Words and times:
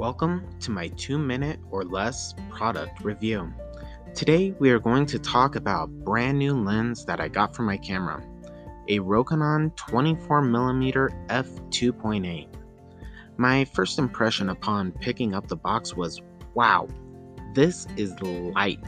Welcome 0.00 0.46
to 0.60 0.70
my 0.70 0.88
two 0.88 1.18
minute 1.18 1.60
or 1.70 1.84
less 1.84 2.34
product 2.48 3.02
review. 3.02 3.52
Today 4.14 4.54
we 4.58 4.70
are 4.70 4.78
going 4.78 5.04
to 5.04 5.18
talk 5.18 5.56
about 5.56 5.90
brand 5.90 6.38
new 6.38 6.54
lens 6.54 7.04
that 7.04 7.20
I 7.20 7.28
got 7.28 7.54
for 7.54 7.64
my 7.64 7.76
camera, 7.76 8.24
a 8.88 9.00
Rokinon 9.00 9.76
24mm 9.76 11.26
f2.8. 11.28 12.48
My 13.36 13.64
first 13.66 13.98
impression 13.98 14.48
upon 14.48 14.92
picking 14.92 15.34
up 15.34 15.48
the 15.48 15.56
box 15.56 15.94
was, 15.94 16.22
wow, 16.54 16.88
this 17.52 17.86
is 17.98 18.18
light. 18.22 18.82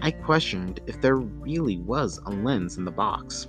I 0.00 0.10
questioned 0.10 0.80
if 0.86 1.02
there 1.02 1.16
really 1.16 1.80
was 1.80 2.18
a 2.24 2.30
lens 2.30 2.78
in 2.78 2.86
the 2.86 2.90
box. 2.90 3.46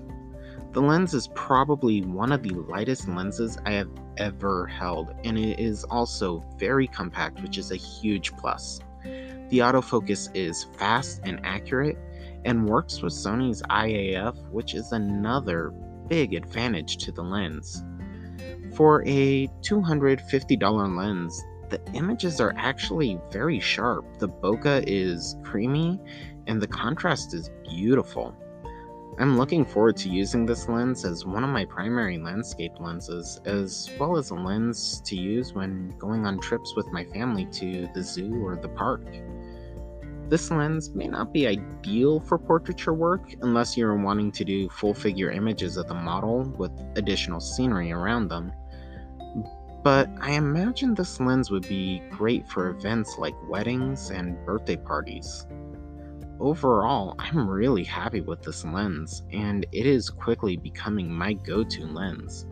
The 0.73 0.81
lens 0.81 1.13
is 1.13 1.27
probably 1.35 2.01
one 2.01 2.31
of 2.31 2.43
the 2.43 2.55
lightest 2.69 3.07
lenses 3.09 3.57
I 3.65 3.71
have 3.71 3.89
ever 4.15 4.67
held, 4.67 5.13
and 5.25 5.37
it 5.37 5.59
is 5.59 5.83
also 5.83 6.45
very 6.57 6.87
compact, 6.87 7.41
which 7.41 7.57
is 7.57 7.71
a 7.71 7.75
huge 7.75 8.31
plus. 8.37 8.79
The 9.03 9.59
autofocus 9.59 10.29
is 10.33 10.67
fast 10.77 11.21
and 11.25 11.41
accurate 11.43 11.97
and 12.45 12.69
works 12.69 13.01
with 13.01 13.11
Sony's 13.11 13.61
Eye 13.69 14.15
AF, 14.15 14.37
which 14.49 14.73
is 14.73 14.93
another 14.93 15.73
big 16.07 16.33
advantage 16.33 16.97
to 17.03 17.11
the 17.11 17.21
lens. 17.21 17.83
For 18.73 19.03
a 19.05 19.47
$250 19.63 20.97
lens, 20.97 21.43
the 21.69 21.81
images 21.93 22.39
are 22.39 22.53
actually 22.55 23.19
very 23.29 23.59
sharp. 23.59 24.05
The 24.19 24.29
bokeh 24.29 24.85
is 24.87 25.35
creamy 25.43 25.99
and 26.47 26.61
the 26.61 26.67
contrast 26.67 27.33
is 27.33 27.49
beautiful. 27.63 28.33
I'm 29.19 29.37
looking 29.37 29.65
forward 29.65 29.97
to 29.97 30.09
using 30.09 30.45
this 30.45 30.67
lens 30.67 31.03
as 31.05 31.25
one 31.25 31.43
of 31.43 31.49
my 31.49 31.65
primary 31.65 32.17
landscape 32.17 32.71
lenses, 32.79 33.39
as 33.45 33.89
well 33.99 34.17
as 34.17 34.29
a 34.29 34.35
lens 34.35 35.01
to 35.05 35.15
use 35.15 35.53
when 35.53 35.93
going 35.99 36.25
on 36.25 36.39
trips 36.39 36.75
with 36.75 36.87
my 36.91 37.03
family 37.05 37.45
to 37.47 37.87
the 37.93 38.01
zoo 38.01 38.43
or 38.43 38.55
the 38.55 38.69
park. 38.69 39.03
This 40.29 40.49
lens 40.49 40.91
may 40.91 41.07
not 41.07 41.33
be 41.33 41.45
ideal 41.45 42.21
for 42.21 42.37
portraiture 42.37 42.93
work 42.93 43.35
unless 43.41 43.75
you're 43.75 43.97
wanting 43.97 44.31
to 44.31 44.45
do 44.45 44.69
full 44.69 44.93
figure 44.93 45.29
images 45.29 45.75
of 45.75 45.87
the 45.87 45.93
model 45.93 46.43
with 46.57 46.71
additional 46.95 47.41
scenery 47.41 47.91
around 47.91 48.29
them. 48.29 48.53
But 49.83 50.09
I 50.21 50.31
imagine 50.31 50.93
this 50.93 51.19
lens 51.19 51.51
would 51.51 51.67
be 51.67 52.01
great 52.11 52.47
for 52.47 52.69
events 52.69 53.17
like 53.17 53.35
weddings 53.49 54.09
and 54.09 54.37
birthday 54.45 54.77
parties. 54.77 55.45
Overall, 56.41 57.13
I'm 57.19 57.47
really 57.47 57.83
happy 57.83 58.19
with 58.19 58.41
this 58.41 58.65
lens, 58.65 59.21
and 59.31 59.63
it 59.71 59.85
is 59.85 60.09
quickly 60.09 60.57
becoming 60.57 61.07
my 61.07 61.33
go 61.33 61.63
to 61.63 61.85
lens. 61.85 62.47